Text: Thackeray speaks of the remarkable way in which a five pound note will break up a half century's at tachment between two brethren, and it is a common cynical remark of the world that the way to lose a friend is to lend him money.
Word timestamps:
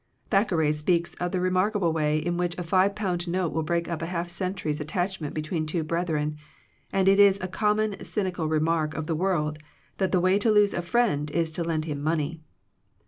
Thackeray 0.31 0.73
speaks 0.73 1.13
of 1.19 1.31
the 1.31 1.39
remarkable 1.39 1.93
way 1.93 2.17
in 2.17 2.35
which 2.35 2.57
a 2.57 2.63
five 2.63 2.95
pound 2.95 3.27
note 3.27 3.53
will 3.53 3.61
break 3.61 3.87
up 3.87 4.01
a 4.01 4.07
half 4.07 4.29
century's 4.29 4.81
at 4.81 4.87
tachment 4.87 5.35
between 5.35 5.67
two 5.67 5.83
brethren, 5.83 6.37
and 6.91 7.07
it 7.07 7.19
is 7.19 7.37
a 7.39 7.47
common 7.47 8.03
cynical 8.03 8.47
remark 8.47 8.95
of 8.95 9.05
the 9.05 9.13
world 9.15 9.59
that 9.99 10.11
the 10.11 10.19
way 10.19 10.39
to 10.39 10.49
lose 10.49 10.73
a 10.73 10.81
friend 10.81 11.29
is 11.29 11.51
to 11.51 11.63
lend 11.63 11.85
him 11.85 12.01
money. 12.01 12.41